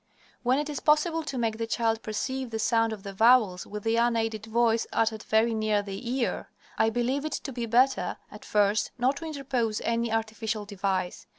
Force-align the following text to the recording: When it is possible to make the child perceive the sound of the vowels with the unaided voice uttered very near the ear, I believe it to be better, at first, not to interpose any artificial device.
When 0.41 0.57
it 0.57 0.67
is 0.67 0.79
possible 0.79 1.21
to 1.21 1.37
make 1.37 1.59
the 1.59 1.67
child 1.67 2.01
perceive 2.01 2.49
the 2.49 2.57
sound 2.57 2.91
of 2.91 3.03
the 3.03 3.13
vowels 3.13 3.67
with 3.67 3.83
the 3.83 3.97
unaided 3.97 4.47
voice 4.47 4.87
uttered 4.91 5.21
very 5.21 5.53
near 5.53 5.83
the 5.83 6.09
ear, 6.17 6.49
I 6.75 6.89
believe 6.89 7.23
it 7.23 7.33
to 7.33 7.53
be 7.53 7.67
better, 7.67 8.17
at 8.31 8.43
first, 8.43 8.89
not 8.97 9.17
to 9.17 9.25
interpose 9.25 9.79
any 9.81 10.11
artificial 10.11 10.65
device. 10.65 11.27